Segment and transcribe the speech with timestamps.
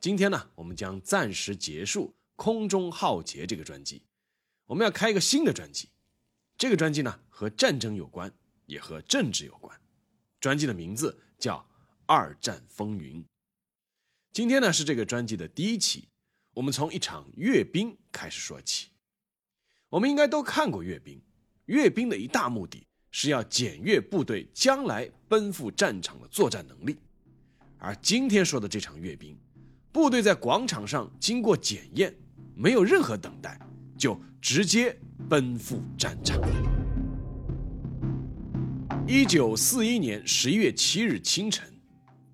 [0.00, 4.02] 今天呢，我们将暂时结束《空中浩劫》这个专辑，
[4.66, 5.88] 我们要开一个新的专辑。
[6.56, 8.32] 这个专辑呢，和战争有关，
[8.66, 9.76] 也和政治有关。
[10.40, 11.56] 专辑的名字叫
[12.06, 13.22] 《二战风云》。
[14.32, 16.08] 今天呢，是这个专辑的第一期，
[16.54, 18.90] 我们从一场阅兵开始说起。
[19.88, 21.20] 我们应该都看过阅兵，
[21.66, 22.84] 阅兵的一大目的。
[23.10, 26.94] 是要检阅部队将来奔赴战场的作战能力，
[27.78, 29.34] 而今天说的这场阅兵，
[29.98, 32.14] 部队在广场上经过检验，
[32.54, 33.58] 没有任何等待，
[33.98, 34.96] 就直接
[35.28, 36.40] 奔赴战场。
[39.08, 41.80] 一九四一年十一月七日清晨，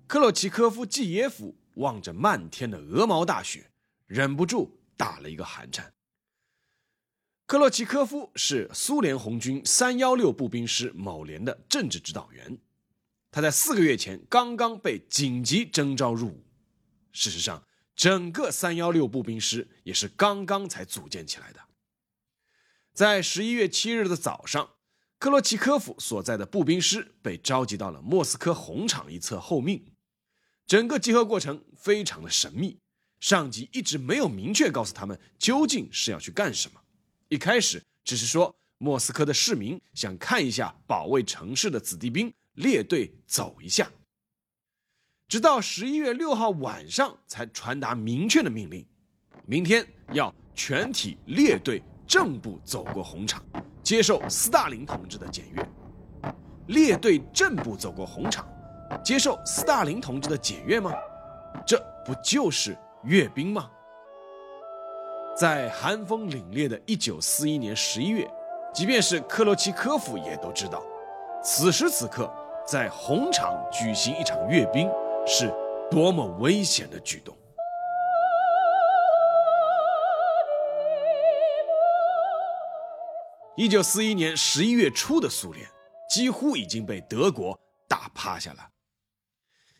[0.05, 3.71] 克洛奇科夫季耶夫望着漫天的鹅毛大雪，
[4.05, 5.91] 忍不住打了一个寒颤。
[7.47, 12.59] 克洛奇科夫是苏联红军三幺六步兵师某连的政治指导员，
[13.31, 16.44] 他在四个月前刚刚被紧急征召入伍。
[17.15, 21.61] 事实上，整个三幺六步兵师也是刚刚才组建起来的。
[22.93, 24.71] 在十一月七日的早上，
[25.17, 29.93] 克洛奇科夫所在的步兵师被召集到了莫斯科红场一侧候命。
[30.67, 32.79] 整个集合过程非常的神秘，
[33.21, 36.81] 上级一直没有明确告诉他们究竟是要去干什么。
[37.29, 43.89] 一开始只是说莫斯科的市民想看一下保卫城市的子弟兵列队走一下，
[45.27, 48.85] 直到十一月六号晚上才传达明确的命令：
[49.47, 53.43] 明天要全体列队正步走过红场，
[53.81, 55.67] 接受斯大林同志的检阅。
[56.67, 58.47] 列队正步走过红场，
[59.03, 60.91] 接受斯大林同志的检阅吗？
[61.65, 63.67] 这不就是阅兵吗？
[65.35, 68.31] 在寒风凛冽的1941年11月，
[68.75, 70.83] 即便是克罗奇科夫也都知道，
[71.43, 72.31] 此时此刻
[72.65, 74.87] 在红场举行一场阅兵
[75.27, 75.51] 是
[75.89, 77.35] 多么危险的举动。
[83.57, 85.65] 1941年11月初的苏联
[86.09, 88.69] 几乎已经被德国打趴下了。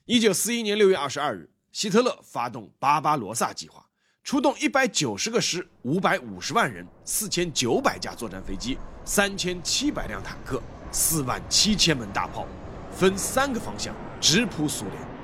[0.07, 3.85] 1941年6月22日，希特勒发动巴巴罗萨计划。
[4.23, 10.59] 出动一百九十个师、五百五十万人、四千九百架作战飞机、三千七百辆坦克、
[10.91, 12.47] 四万七千门大炮，
[12.91, 15.14] 分三个方向直扑苏联。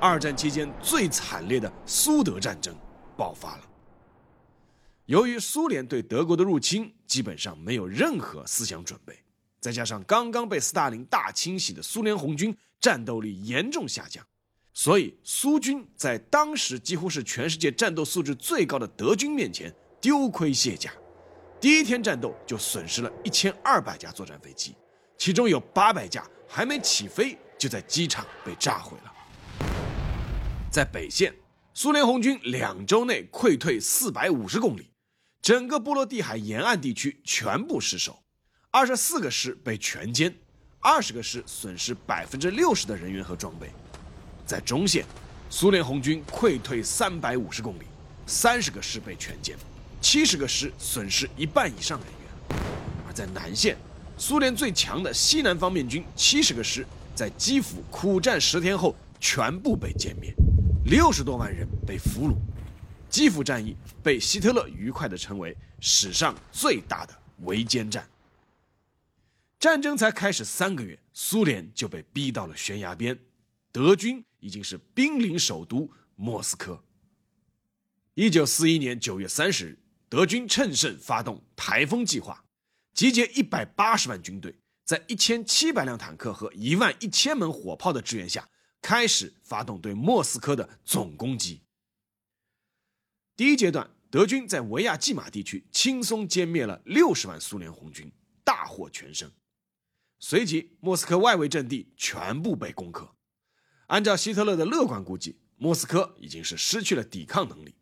[0.00, 2.74] 二战期间最惨烈的苏德战争
[3.16, 3.62] 爆发了。
[5.06, 9.18] 由于苏联对德国的入侵基本上没有任何思想准备，
[9.60, 14.24] 再加上刚刚被斯大林大清洗的苏联红军战斗力严重下降。
[14.74, 20.92] 所以，苏军在当时几乎是全世界战斗素质最高的德军面前丢盔卸甲，
[21.60, 24.76] 第一天战斗就损失了一千二百架作战飞机，
[25.16, 29.12] 其中有八百架还没起飞就在机场被炸毁了。
[30.78, 31.34] 在北线，
[31.74, 34.92] 苏联红军两周内溃退四百五十公里，
[35.42, 38.22] 整个波罗的海沿岸地区全部失守，
[38.70, 40.32] 二十四个师被全歼，
[40.78, 43.68] 二十个师损失百分之六十的人员和装备。
[44.46, 45.04] 在中线，
[45.50, 47.86] 苏联红军溃退三百五十公里，
[48.24, 49.54] 三十个师被全歼，
[50.00, 52.56] 七十个师损失一半以上人员；
[53.04, 53.76] 而在南线，
[54.16, 60.32] 苏联最强的西南方面军七十个师在基辅苦战十天后全部被歼灭，
[60.88, 62.36] 六十多万人被俘虏。
[63.10, 68.08] 基辅战役被希特勒愉快地称为史上最大的围歼战。
[69.58, 73.18] 战争才开始三个月，苏联就被逼到了悬崖边，
[73.72, 74.24] 德军。
[74.40, 76.80] 已经是兵临首都莫斯科。
[78.14, 82.44] 一九四一年九月三十日，德军趁胜发动台风计划，
[82.94, 88.48] 集结一百八十万军队，在一千七百辆坦克和一万一千门火炮的支援下，
[88.80, 91.62] 开始发动对莫斯科的总攻击。
[93.36, 98.10] 第一阶段，德军在维亚季马地区轻松歼灭了六十万苏联红军，
[98.42, 99.30] 大获全胜。
[100.18, 103.14] 随即，莫斯科外围阵地全部被攻克。
[103.86, 107.76] 按照希特勒的乐观估计，莫斯科已经是失去了抵抗能力。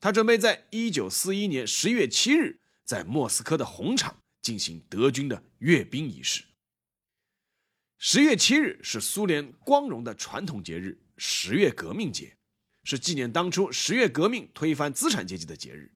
[0.00, 6.42] 他准备在一九四一年十月七日在莫斯科的红场进行德军的阅兵仪式。
[8.04, 12.36] 十月七日是苏联光荣的传统节日——十月革命节，
[12.82, 15.92] 是纪念当初十月革命推翻资产阶级的节日，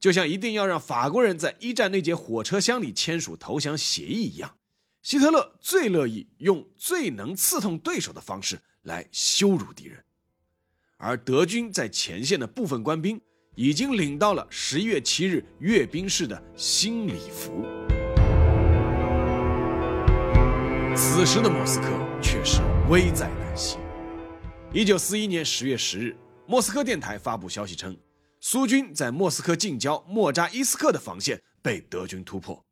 [0.00, 4.56] 就像一定要让法国人在一战那节火车厢里签署投降协议一样。
[5.02, 10.02] 希特勒最乐意用最能刺痛对手的方式来羞辱敌人，
[10.96, 13.20] 而德军在前线的部分官兵
[13.54, 17.66] 已经领到了十一月七日阅兵式的新礼服。
[21.00, 21.86] 此时的莫斯科
[22.20, 22.60] 却是
[22.90, 23.78] 危在旦夕。
[24.72, 27.96] 一九四一年十月十日，莫斯科电台发布消息称，
[28.40, 32.66] 苏军在莫斯科近郊莫扎伊斯克的防线被德军突破。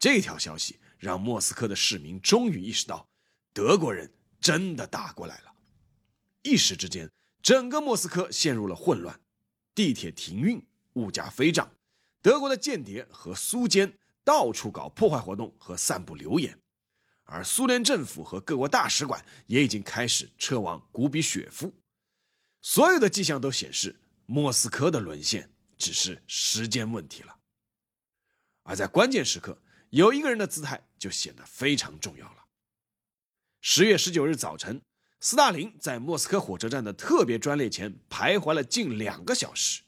[0.00, 3.06] 这条消息让莫斯科的市民终于意识到，
[3.52, 5.52] 德国人真的打过来了。
[6.42, 7.08] 一时之间，
[7.40, 9.20] 整个莫斯科陷入了混乱，
[9.76, 10.60] 地铁停运，
[10.94, 11.70] 物价飞涨，
[12.20, 16.58] 德国的间谍和苏奸到处搞破坏活动和散布流言。
[17.24, 21.72] 而苏联政府和各国大使馆也已经开始撤往古比雪夫，
[22.60, 27.38] 所有的迹象都显示，莫斯科的沦陷只是时间问题了。
[28.62, 29.58] 而在关键时刻，
[29.90, 32.44] 有一个人的姿态就显得非常重要了。
[33.60, 34.80] 十月十九日早晨，
[35.20, 39.82] 斯大林在莫斯科火车站的特别专列前徘徊了近两个小时，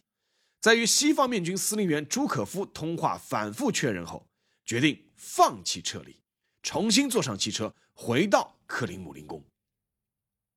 [0.60, 4.26] 在与西方面军司令员朱可夫通话反复确认后，
[4.64, 6.16] 决定放弃撤离。
[6.66, 9.40] 重新坐上汽车，回到克林姆林宫。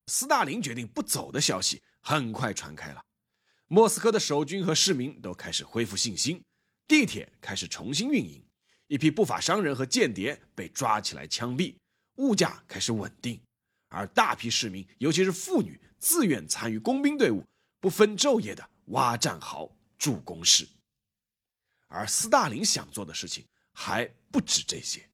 [0.08, 3.06] 斯大林决定不走的消息很快传开了，
[3.68, 6.44] 莫斯科的守军和市民都开始恢复信心，
[6.88, 8.44] 地铁开始重新运营，
[8.88, 11.76] 一批不法商人和间谍被抓起来枪毙，
[12.16, 13.40] 物价开始稳定，
[13.90, 17.46] 而大批市民，尤其是妇女，自愿参与工兵队伍，
[17.80, 20.68] 不分昼夜的挖战壕、筑工事。
[21.88, 25.08] 而斯大林想做的事情还不止这些。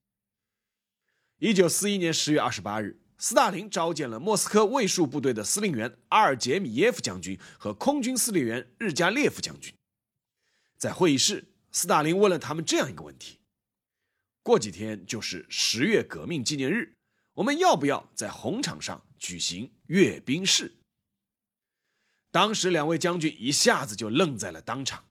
[1.38, 9.74] 一九四一年十月二十八日，斯大林召见了莫斯科卫戍部队的司令员阿尔杰米耶夫将军和空军司令员日加列夫将军。
[10.78, 13.38] 在会议室，斯大林问了他们这样一个问题：
[14.42, 16.94] 过几天就是十月革命纪念日，
[17.34, 20.72] 我们要不要在红场上举行阅兵式？
[22.30, 25.04] 当时，两位将军一下子就愣在了当场。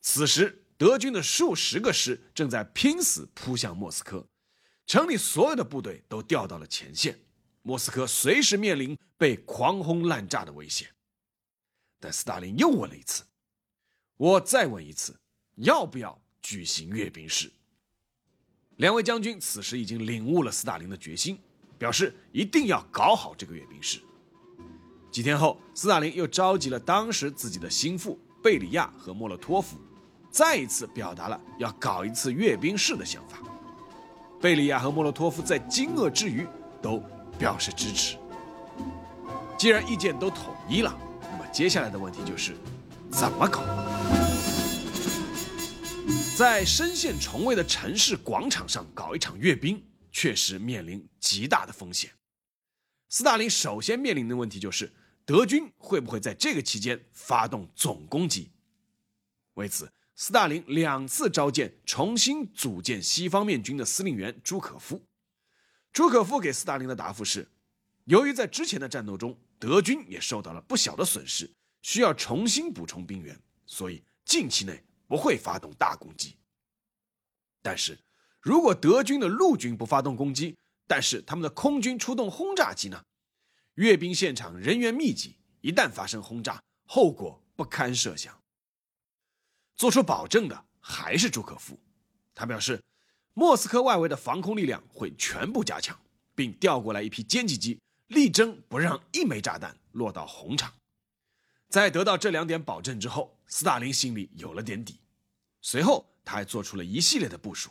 [0.00, 4.24] 此时，德军的数十个师正在拼死扑向莫斯科。
[4.90, 7.16] 城里所有的部队都调到了前线，
[7.62, 10.88] 莫斯科随时面临被狂轰滥炸的危险。
[12.00, 13.22] 但斯大林又问了一次
[14.18, 15.16] ：“我再问一次，
[15.58, 17.52] 要不要举行阅兵式？”
[18.78, 21.38] 两位将军此时已经领悟了斯大林的决心，
[21.78, 24.00] 表示一定要搞好这个阅兵式。
[25.12, 29.78] 几天后，斯大林又召集了当时自己的心腹贝里亚和莫洛托夫，
[30.32, 33.40] 再一次表达了要搞一次阅兵式的想法。
[34.40, 36.46] 贝利亚和莫洛托夫在惊愕之余
[36.80, 37.02] 都
[37.38, 38.16] 表示支持。
[39.58, 40.98] 既然意见都统一了，
[41.30, 42.56] 那么接下来的问题就是
[43.10, 43.60] 怎么搞？
[46.38, 52.10] 在深陷重围的城市广场上搞一场阅兵，确实面临极大的风险。
[53.10, 54.90] 斯大林首先面临的问题就是
[55.26, 58.50] 德军会不会在这个期间发动总攻击？
[59.54, 59.92] 为此。
[60.22, 65.02] 斯大林两次召见重新组建西方面军的司令员朱可夫。
[65.94, 67.50] 朱可夫给斯大林的答复是：
[68.04, 71.50] 由于在之前的战斗中，德军也受到了不小的损失，
[71.80, 76.36] 需要重新补充兵员，所以近期内不会发动大攻击。
[77.62, 77.98] 但是，
[78.42, 80.54] 如果德军的陆军不发动攻击，
[80.86, 83.02] 但是他们的空军出动轰炸机呢？
[83.76, 88.38] 阅兵现场人员密集，一旦发生轰炸，后果不堪设想。
[89.80, 91.80] 做出保证的还是朱可夫，
[92.34, 92.78] 他表示，
[93.32, 95.98] 莫斯科外围的防空力量会全部加强，
[96.34, 100.70] 并调过来一批歼击机，力争不让一枚炸弹落到红场。
[101.70, 105.00] 在得到这两点保证之后，斯大林心里有了点底。
[105.62, 107.70] 随后，他还做出了一系列的部署，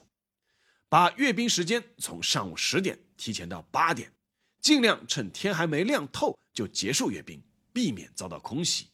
[0.90, 4.12] 把阅兵时间从上午十点提前到八点，
[4.60, 7.40] 尽量趁天还没亮透就结束阅兵，
[7.72, 8.88] 避免遭到空袭。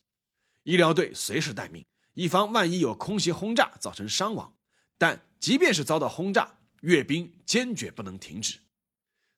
[0.63, 1.81] 医疗队随时待命。
[2.15, 4.53] 以防万一有空袭轰炸造成伤亡，
[4.97, 8.57] 但即便是遭到轰炸，阅兵坚决不能停止。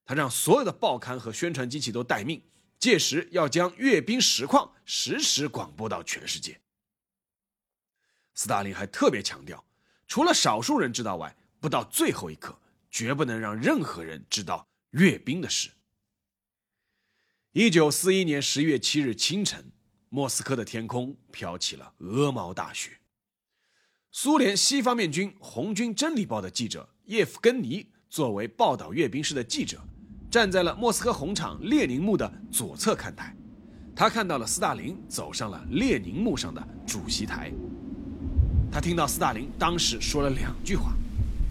[0.05, 2.41] 他让所有的报刊和宣传机器都待命，
[2.79, 6.61] 届时要将阅兵实况实时广播到全世界。
[8.35, 9.65] 斯大林还特别强调，
[10.07, 12.57] 除了少数人知道外，不到最后一刻，
[12.91, 15.71] 绝不能让任何人知道阅兵的事。
[17.53, 19.71] 一九四一年十月七日清晨。
[20.17, 22.89] 莫斯科的天空飘起了鹅毛大雪。
[24.09, 29.79] 苏联西方面军红军真理报的记者叶夫根尼作为报道阅兵式的记者，
[30.31, 33.31] 站在了莫斯科红场列宁墓的左侧看台。
[33.95, 37.53] 他看到了斯大林走上了列宁墓上的主席台。
[38.71, 40.95] 他听到斯大林当时说了两句话，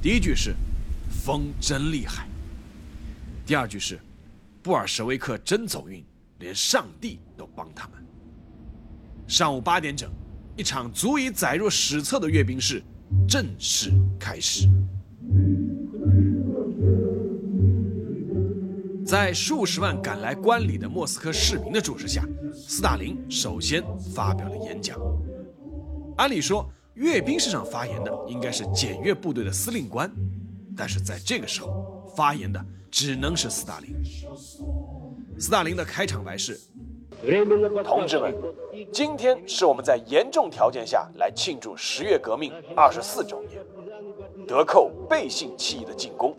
[0.02, 0.52] 第一句是
[1.24, 2.26] “风真厉害”，
[3.46, 4.00] 第二句是
[4.60, 6.04] “布尔什维克真走运，
[6.40, 8.04] 连上帝都帮他们”。
[9.28, 10.08] 上午八点整，
[10.56, 12.82] 一场足以载入史册的阅兵式
[13.28, 14.68] 正式开始。
[19.04, 23.82] 在数十万赶来观礼的莫斯科市民的注视下，斯大林首先
[24.14, 24.98] 发表了演讲。
[26.16, 30.10] 按理说，阅兵式上发言的应该是检阅部队的司令官，
[30.76, 33.94] 但是在这个时候，发言的只能是斯大林。
[35.38, 36.58] 斯大林的开场白是
[37.84, 38.34] ：“同志们，
[38.92, 43.64] 今天是我们在严重条件下来庆祝十月革命二十四周年，
[44.46, 46.34] 德寇背信弃义的进攻。”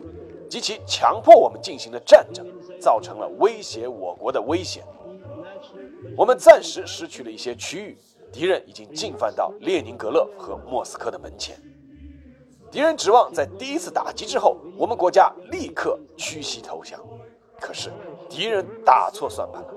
[0.48, 2.42] 及其强迫我们进行的战争，
[2.80, 4.82] 造成了威胁我国的危险。
[6.16, 7.98] 我们暂时失去了一些区域，
[8.32, 11.60] 敌人已经进犯到列宁格勒和莫斯科的门前。
[12.70, 16.98] 敌人指望在第一次打击之后，我们国家立刻屈膝投降。
[17.60, 17.92] 可是
[18.26, 19.74] 敌人打错算盘了。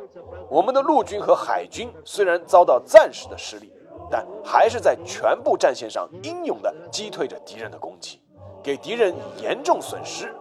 [0.51, 3.71] 我们的陆军和海军虽然遭到暂时的失利，
[4.09, 8.21] 但还是在全部战线上英勇地击退着敌人的攻击，
[8.61, 10.35] 给敌人严重损失。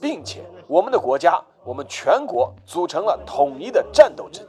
[0.00, 4.48] 并且，我们的国家，我们全国组成了统一的战斗阵营，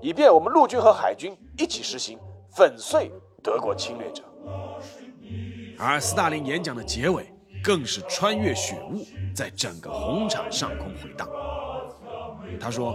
[0.00, 2.18] 以便我们陆军和海军一起实行
[2.50, 3.12] 粉碎
[3.42, 4.22] 德国侵略者。
[5.78, 7.30] 而斯大林演讲的结尾，
[7.62, 9.04] 更是穿越雪雾，
[9.36, 11.28] 在整个红场上空回荡。
[12.60, 12.94] 他说：“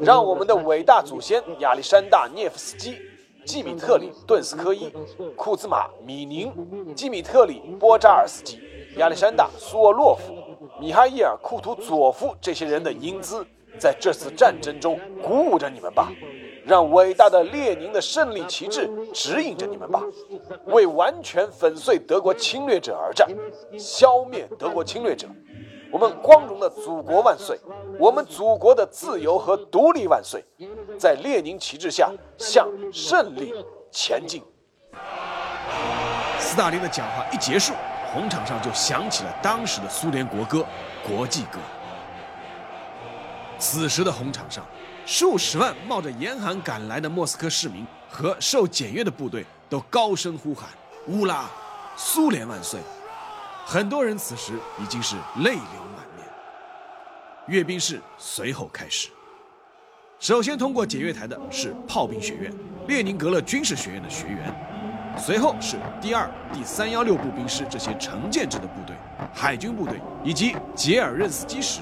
[0.00, 2.98] 让我们的伟大祖先亚历山大·涅夫斯基、
[3.44, 4.92] 季米特里·顿斯科伊、
[5.36, 6.52] 库兹马·米宁、
[6.94, 8.60] 季米特里·波扎尔斯基。”
[8.96, 10.34] 亚历山大·苏沃洛夫、
[10.80, 13.46] 米哈伊尔·库图佐夫这些人的英姿，
[13.78, 16.10] 在这次战争中鼓舞着你们吧，
[16.64, 20.02] 让伟大的列宁的胜利旗帜指引着你们吧，
[20.68, 23.28] 为完全粉碎德国侵略者而战，
[23.78, 25.28] 消灭德国侵略者。
[25.96, 27.58] 我们光荣的祖国万岁！
[27.98, 30.44] 我们祖国的自由和独立万岁！
[30.98, 33.54] 在列宁旗帜下向胜利
[33.90, 34.42] 前进。
[36.38, 37.72] 斯大林的讲话一结束。
[38.12, 40.66] 红场上就响起了当时的苏联国歌
[41.16, 41.58] 《国际歌》。
[43.58, 44.66] 此时的红场上，
[45.06, 50.68] 数十万冒着严寒赶来的莫斯科市民和受检阅的部队都高声呼喊
[51.08, 51.46] ：“乌拉，
[51.96, 52.80] 苏联万岁！”
[53.68, 56.24] 很多人此时已经是泪流满面。
[57.48, 59.08] 阅兵式随后开始，
[60.20, 62.54] 首先通过检阅台的是炮兵学院、
[62.86, 64.54] 列宁格勒军事学院的学员。
[65.18, 68.94] 随后是第二、第三幺六步兵师这些成建制的部队，
[69.34, 71.80] 海军部队以及杰尔任斯基师，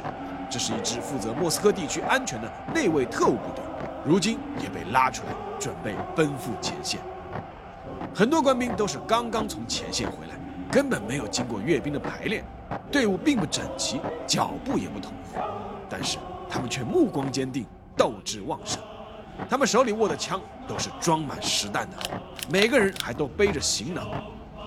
[0.49, 3.63] 这是一支负责莫斯科地区安全的内卫特务部队，
[4.07, 6.99] 如今也被拉出来，准备奔赴前线。
[8.15, 10.35] 很多官兵都是刚刚从前线回来，
[10.75, 12.45] 根本没有经过阅兵的排练，
[12.91, 15.39] 队伍并不整齐，脚步也不统一，
[15.89, 16.19] 但是
[16.51, 17.65] 他们却目光坚定，
[17.97, 18.83] 斗志旺盛。
[19.49, 21.97] 他们手里握的枪都是装满实弹的，
[22.51, 24.05] 每个人还都背着行囊，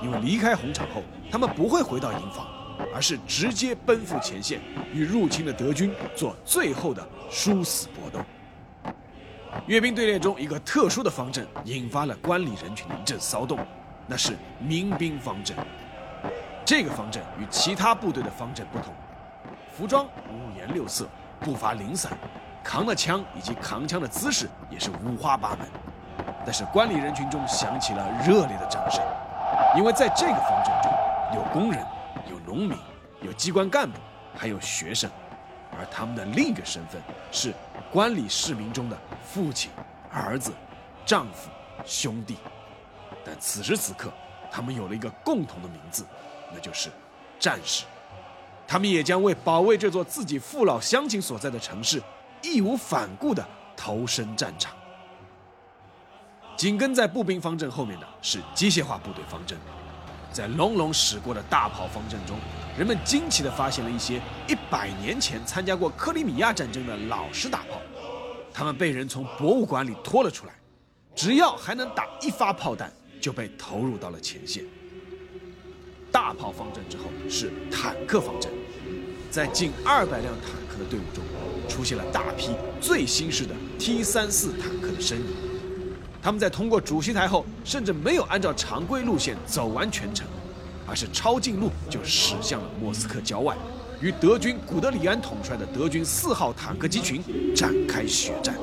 [0.02, 2.48] 因为离开红场后，他们不会回到营房，
[2.96, 4.62] 而是直接奔赴前线，
[4.94, 8.26] 与入侵的德军做最后的殊死搏斗。
[9.66, 13.60] 阅兵队列中一个特殊的方阵引发了观礼人群的一阵骚动，
[14.08, 15.54] 那是民兵方阵。
[16.68, 18.94] 这个方阵与其他部队的方阵不同，
[19.72, 21.08] 服装五颜六色，
[21.40, 22.12] 步伐零散。
[22.62, 25.60] 扛的枪以及扛枪的姿势也是五花八门，
[26.44, 29.02] 但是观礼人群中响起了热烈的掌声，
[29.78, 30.92] 因为在这个方阵中
[31.36, 31.82] 有工人、
[32.30, 32.78] 有农民、
[33.22, 33.98] 有机关干部，
[34.38, 35.10] 还有学生，
[35.80, 37.54] 而他们的另一个身份是
[37.94, 39.72] 观礼市民中的父亲、
[40.12, 40.52] 儿子、
[41.06, 41.50] 丈夫、
[41.86, 42.36] 兄弟。
[43.24, 44.12] 但此时此刻，
[44.52, 46.06] 他们有了一个共同的名字，
[46.54, 46.89] 那就是
[47.39, 47.86] 战士。
[48.68, 52.01] 他们也将为保卫这座自己父老乡亲所在的城市。
[52.44, 53.44] 义无反顾地
[53.75, 54.72] 投身战场。
[56.56, 59.58] 紧跟在步兵方阵后面的是机械化部队方阵，
[60.32, 62.38] 在隆隆驶过的大炮方阵中，
[62.77, 67.82] 人们惊奇地发现了一些一百年前参加过克里米亚战争的老式大炮，
[68.54, 70.54] 他们被人从博物馆里拖了出来，
[71.16, 74.63] 只要还能打一发炮弹，就被投入到了前线。
[76.12, 78.52] 大炮方阵之后是坦克方阵，
[79.30, 81.24] 在近二百辆坦克的队伍中。
[81.68, 85.26] 出现了大批最新式的 T 三四坦克的身影，
[86.24, 90.26] 他们在通过主席台后，甚至没有按照常规路线走完全程，
[90.88, 93.56] 而是抄近路就驶向了莫斯科郊外，
[94.00, 97.22] 与德军古德里安统帅的德军四号坦克集群
[97.54, 98.56] 展开血战。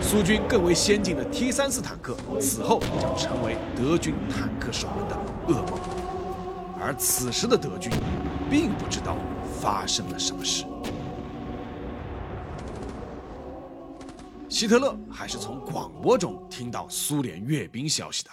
[0.00, 5.16] 苏军更为先进的 T 三四坦克此后将成为德军坦克手们的
[5.48, 6.05] 噩梦。
[6.86, 7.90] 而此时的德军
[8.48, 9.18] 并不知道
[9.60, 10.64] 发生了什么事。
[14.48, 18.30] 希特勒还是从广播中听到苏联阅兵消息的。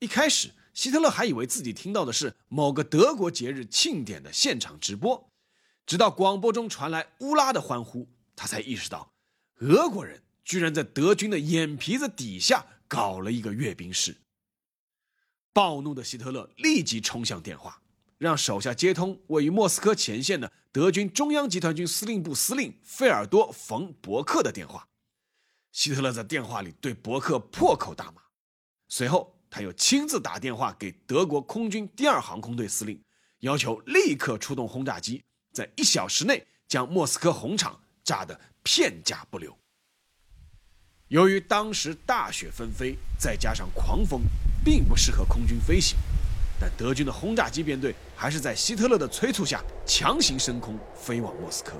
[0.00, 5.30] 一开始，希特勒还以为自己听到的是某个德国节日庆典的现场直播，
[5.86, 8.06] 直到广播中传来乌拉的欢呼，
[8.36, 9.10] 他才意识到，
[9.60, 14.14] 俄国人居然在德军的眼皮子底下搞了一个阅兵式。
[15.54, 17.80] 暴怒的希特勒立即冲向电话，
[18.18, 24.86] 让手下接通位于莫斯科前线的德军中央集团军司令部司令费尔多·冯·伯克的电话。
[25.72, 28.20] 希特勒在电话里对伯克破口大骂，
[28.88, 29.32] 随后。
[29.56, 33.00] 他又亲自打电话给德国空军第二航空队司令，
[33.38, 39.56] 要求立刻出动轰炸机，在一小时内将莫斯科红场炸得片甲不留。
[41.06, 44.22] 由于当时大雪纷飞，再加上狂风，
[44.64, 45.96] 并不适合空军飞行，
[46.58, 51.72] 但德军的轰炸机编队还是在希特勒的催促下强行升空飞往莫斯科。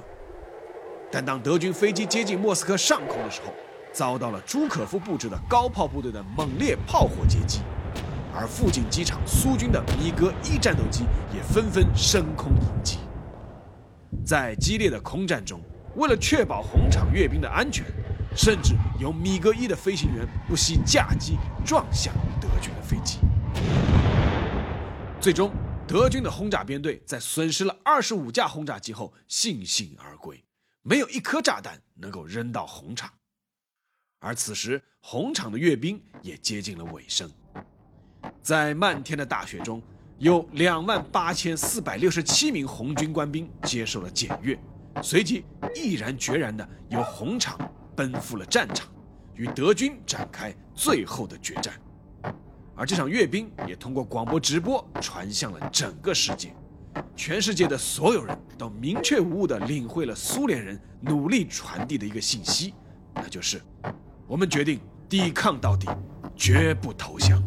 [1.11, 3.53] 但当德军飞机接近莫斯科上空的时候，
[3.93, 7.61] 遭到了朱可夫布置的高炮部队的猛烈炮火接击，
[8.35, 12.99] 而附近机场苏军的米格一战斗机也纷纷升空迎击。
[14.27, 15.61] 在激烈的空战中，
[15.95, 17.85] 为了确保红场阅兵的安全，
[18.35, 22.13] 甚至有米格一的飞行员不惜驾机撞向
[22.85, 23.19] 飞机。
[25.21, 25.51] 最终，
[25.89, 30.45] 德军的轰炸编队在损失了二十五架轰炸机后悻悻而归，
[30.83, 33.11] 没有一颗炸弹能够扔到红场。
[34.21, 37.31] 而此时，红场的阅兵也接近了尾声。
[38.43, 39.83] 在漫天的大雪中，
[40.19, 44.59] 有两万八千四百六十七名红军官兵接受了检阅，
[45.03, 47.59] 随即毅然决然地由红场
[47.97, 48.91] 奔赴了战场，
[49.35, 51.79] 与德军展开最后的决战。
[52.77, 56.53] 而这场阅兵也通过广播直播传向了整个世界，
[57.15, 62.75] 全世界的所有人都明确无误地领会了苏联人努力传递的一个信息，
[63.15, 63.61] 那就是。
[64.27, 65.87] 我们决定抵抗到底，
[66.35, 67.43] 绝不投降。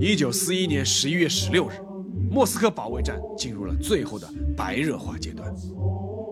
[0.00, 1.74] 一九四一年十一月十六日，
[2.30, 5.54] 莫斯科保卫战进入了最后的白热化阶段。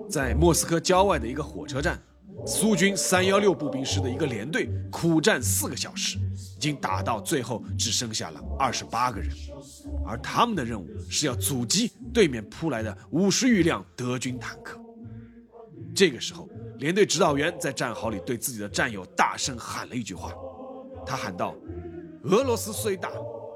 [0.09, 2.01] 在莫斯科郊外的一个火车站，
[2.47, 9.31] 苏军三幺六步兵师的一个连队苦战四个小时，已经打到最后只剩下了二十八个人，
[10.07, 14.81] 而他们的任务是要阻击对面扑来的五十余辆德军坦克。
[15.93, 20.33] 这个时候，连队指导员在战壕里对自己的战友大声喊了一句话，
[21.05, 21.53] 他喊道
[22.23, 23.11] ：“俄罗斯虽大，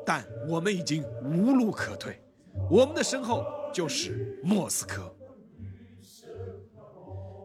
[0.04, 2.20] 但我们已经无路可退，
[2.68, 5.14] 我们的身后就是莫斯科。”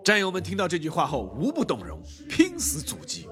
[0.06, 3.28] 战友们听到这句话后无不动容，拼死阻击。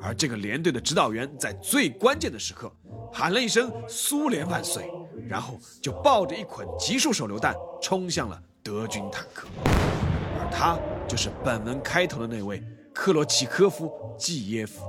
[0.00, 2.70] 而这个连队的指导员在最关键的时刻
[3.12, 4.88] 喊了一声“苏联万岁”，
[5.28, 9.48] 然后就抱着一捆集束手榴弹冲向了德军坦克。
[10.38, 12.62] 而他就是本文开头的那位
[12.94, 14.84] 克罗奇科夫季耶夫。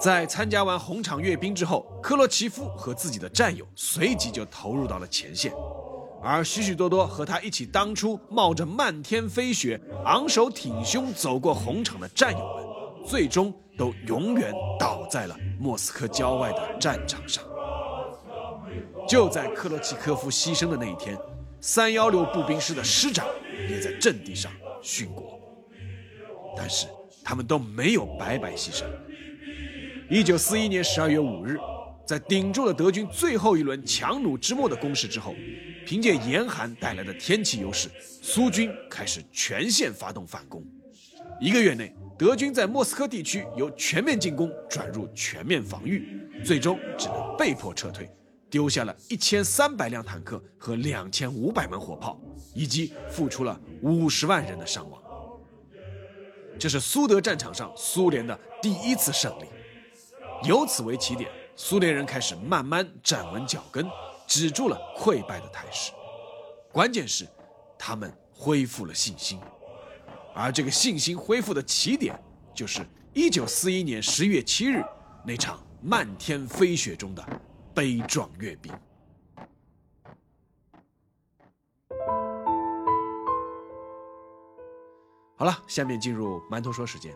[0.00, 5.52] 在参加完红场阅兵之后，克罗奇夫和自己的战友随即就投入到了前线，
[6.26, 17.44] 而许许多多和他一起当初冒着漫天飞雪、昂首挺胸走过红场的战友们，最终都永远倒在了莫斯科郊外的战场上。
[19.08, 21.16] 就在克罗奇科夫牺牲的那一天，
[21.60, 23.24] 三幺六步兵师的师长。
[23.70, 25.40] 也在阵地上殉国，
[26.54, 26.86] 但是
[27.24, 28.84] 他们都没有白白牺牲。
[30.10, 31.58] 一九四一年十二月五日，
[32.06, 35.34] 在顶住了德军最后一轮强弩之末的攻势之后，
[35.84, 37.90] 凭借严寒带来的天气优势，
[38.22, 40.64] 苏军开始全线发动反攻。
[41.40, 48.08] 一个月内，德军在莫斯科地区由全面进攻转入全面防御，最终只能被迫撤退。
[48.48, 52.18] 丢下了一千三百辆坦克和两千五百门火炮，
[52.54, 55.02] 以及付出了五十万人的伤亡。
[56.56, 59.46] 这是苏德战场上苏联的第一次胜利。
[60.48, 63.88] 由此为起点，苏联人开始慢慢站稳脚跟，
[64.26, 65.90] 止住了溃败的态势。
[66.70, 67.26] 关键是，
[67.78, 69.40] 他们恢复了信心。
[70.34, 72.14] 而这个信心恢复的起点，
[72.54, 74.84] 就是一九四一年十月七日
[75.24, 77.26] 那场漫天飞雪中的。
[77.74, 78.72] 悲壮阅兵。
[85.36, 87.14] 好了，下面进入馒头说时间。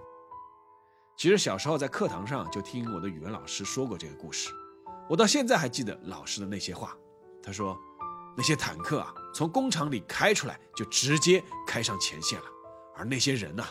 [1.21, 4.49] 其实小时候在课堂上就听我的语文老师说过这个故事。
[5.07, 6.97] 我到现在还记得老师的那些话。
[7.43, 7.79] 他说
[8.35, 12.47] ：“那些坦克啊，从工厂里开出来就直接开上前线了，
[12.97, 13.63] 而那些人呢，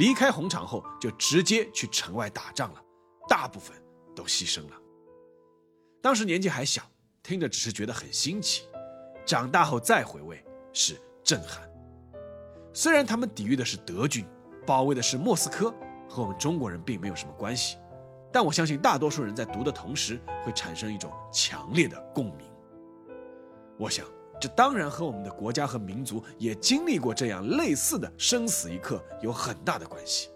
[0.00, 2.82] 离开红场后就直接去城外打仗了，
[3.28, 3.80] 大部分
[4.12, 4.76] 都牺牲了。”
[6.02, 6.82] 当时年纪还小，
[7.22, 8.64] 听着只是觉得很新奇，
[9.24, 11.62] 长大后再回味是震撼。
[12.74, 14.26] 虽然他们抵御的是德军，
[14.66, 15.72] 保卫的是莫斯科。
[16.08, 17.76] 和我们中国人并没有什么关系，
[18.32, 22.46] 但我相信大多数人在读的同时会产生一种强烈的共鸣。
[23.78, 24.06] 我想，
[24.40, 30.30] 这当然和我们的国家和民族也经历过这样类似的生死一刻有很大的关系。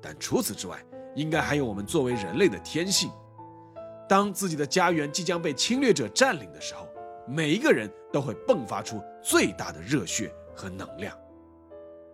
[0.00, 3.10] 但除此之外，应该还有我们作为人类的天性。
[4.08, 6.86] 当自己的家园即将被侵略者占领的时候，
[7.26, 11.16] 每一个人都会迸发出最大的热血和能量，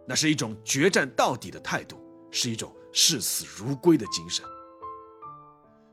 [0.07, 1.96] 那是一种决战到底的态度，
[2.31, 2.75] 是一种。
[2.93, 4.45] 视死如归的精神。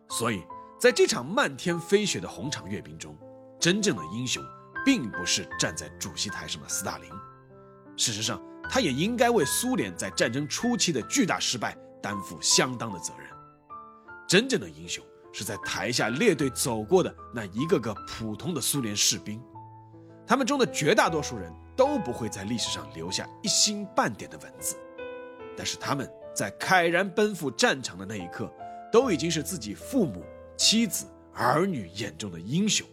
[0.10, 0.44] 所以，
[0.80, 3.16] 在这场漫天飞雪的红场阅兵中，
[3.60, 4.44] 真正的英雄
[4.84, 7.08] 并不是站在主席台上的斯大林。
[7.96, 13.30] 事实上，他也应该为苏联在战争初期的巨大失败担负相当的责任。
[14.28, 19.40] 真正的英雄是在台下列队走过的那一个个普通的苏联士兵，
[20.26, 24.76] 他们中的绝大多数人都不会在历史上留下一星半点的文字，
[25.56, 26.12] 但是他们。
[26.38, 28.48] 在慨然奔赴战场的那一刻，
[28.92, 30.24] 都已经是自己父母、
[30.56, 32.86] 妻子、儿女眼中的英雄，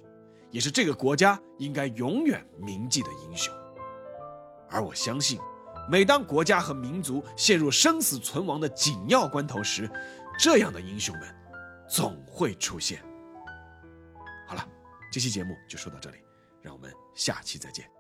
[0.51, 3.53] 也是这个国家应该永远铭记的英雄。
[4.71, 5.39] 而我相信，
[5.91, 9.91] 每当国家和民族陷入生死存亡的紧要关头时，
[10.39, 11.29] 这样的英雄们
[11.87, 12.99] 总会出现。
[14.49, 14.67] 好了，
[15.13, 16.17] 这期节目就说到这里，
[16.63, 17.94] 让我们下期再见。